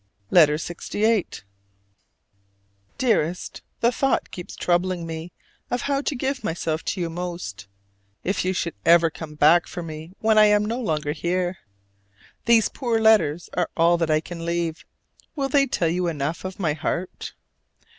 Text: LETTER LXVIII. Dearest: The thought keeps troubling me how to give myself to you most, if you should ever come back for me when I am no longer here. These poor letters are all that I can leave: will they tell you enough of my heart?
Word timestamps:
LETTER 0.31 0.55
LXVIII. 0.55 1.43
Dearest: 2.97 3.61
The 3.81 3.91
thought 3.91 4.31
keeps 4.31 4.55
troubling 4.55 5.05
me 5.05 5.31
how 5.69 6.01
to 6.01 6.15
give 6.15 6.43
myself 6.43 6.83
to 6.85 6.99
you 6.99 7.07
most, 7.07 7.67
if 8.23 8.43
you 8.43 8.51
should 8.51 8.73
ever 8.83 9.11
come 9.11 9.35
back 9.35 9.67
for 9.67 9.83
me 9.83 10.13
when 10.17 10.39
I 10.39 10.45
am 10.45 10.65
no 10.65 10.79
longer 10.79 11.11
here. 11.11 11.59
These 12.45 12.69
poor 12.69 12.99
letters 12.99 13.47
are 13.53 13.69
all 13.77 13.99
that 13.99 14.09
I 14.09 14.21
can 14.21 14.43
leave: 14.43 14.85
will 15.35 15.49
they 15.49 15.67
tell 15.67 15.87
you 15.89 16.07
enough 16.07 16.45
of 16.45 16.59
my 16.59 16.73
heart? 16.73 17.35